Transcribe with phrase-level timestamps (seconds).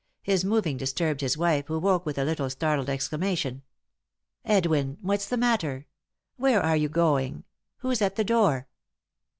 [0.23, 3.61] His moving disturbed his wife, who woke with a little startled exclamation."
[4.45, 5.85] Edwin I— what's the matter?
[6.37, 7.43] Where are you going?
[7.81, 8.67] Who's at the door